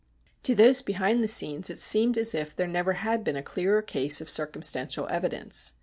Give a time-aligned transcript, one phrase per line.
[0.41, 3.83] To those behind the scenes it seemed as if there never had been a clearer
[3.83, 5.73] case of circumstantial evidence.